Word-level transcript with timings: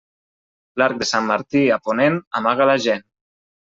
L'arc 0.81 0.97
de 1.03 1.07
Sant 1.09 1.29
Martí 1.31 1.63
a 1.75 1.79
ponent 1.89 2.17
amaga 2.41 2.71
la 2.71 2.79
gent. 2.87 3.09